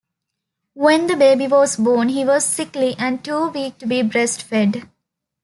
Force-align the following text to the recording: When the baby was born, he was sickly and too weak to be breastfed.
When 0.73 1.05
the 1.05 1.15
baby 1.15 1.45
was 1.45 1.75
born, 1.77 2.09
he 2.09 2.25
was 2.25 2.43
sickly 2.43 2.95
and 2.97 3.23
too 3.23 3.49
weak 3.49 3.77
to 3.77 3.85
be 3.85 4.01
breastfed. 4.01 4.89